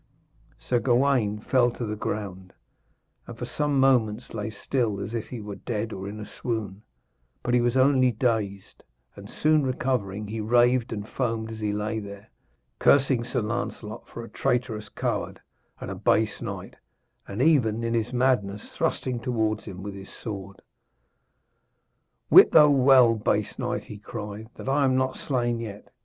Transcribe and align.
Sir 0.57 0.79
Gawaine 0.79 1.37
fell 1.41 1.69
to 1.69 1.85
the 1.85 1.95
ground, 1.95 2.53
and 3.27 3.37
for 3.37 3.45
some 3.45 3.79
moments 3.79 4.33
lay 4.33 4.49
still 4.49 4.99
as 4.99 5.13
if 5.13 5.27
he 5.29 5.39
were 5.39 5.57
dead 5.57 5.93
or 5.93 6.09
in 6.09 6.19
a 6.19 6.25
swoon; 6.25 6.81
but 7.43 7.53
he 7.53 7.61
was 7.61 7.77
only 7.77 8.11
dazed, 8.11 8.83
and 9.15 9.29
soon 9.29 9.61
recovering, 9.61 10.25
he 10.27 10.41
raved 10.41 10.91
and 10.91 11.07
foamed 11.07 11.51
as 11.51 11.59
he 11.59 11.71
lay 11.71 11.99
there, 11.99 12.31
cursing 12.79 13.23
Sir 13.23 13.41
Lancelot 13.43 14.07
for 14.07 14.23
a 14.23 14.29
traitorous 14.29 14.89
coward 14.89 15.39
and 15.79 15.91
a 15.91 15.93
base 15.95 16.41
knight, 16.41 16.77
and 17.27 17.39
even, 17.39 17.83
in 17.83 17.93
his 17.93 18.11
madness, 18.11 18.75
thrusting 18.75 19.19
towards 19.19 19.65
him 19.65 19.83
with 19.83 19.93
his 19.93 20.09
sword. 20.09 20.63
'Wit 22.31 22.51
thou 22.53 22.71
well, 22.71 23.13
base 23.13 23.59
knight,' 23.59 23.83
he 23.83 23.99
cried, 23.99 24.47
'that 24.55 24.67
I 24.67 24.83
am 24.83 24.95
not 24.97 25.15
slain 25.17 25.59
yet. 25.59 25.91